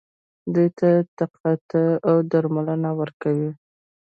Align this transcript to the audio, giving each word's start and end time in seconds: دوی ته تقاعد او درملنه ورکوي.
دوی 0.53 0.67
ته 0.77 0.89
تقاعد 1.17 1.67
او 2.09 2.17
درملنه 2.31 2.91
ورکوي. 2.99 3.51